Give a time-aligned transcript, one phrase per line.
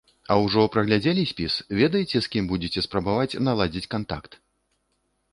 [0.33, 4.31] А ўжо праглядзелі спіс, ведаеце, з кім будзеце спрабаваць наладзіць кантакт?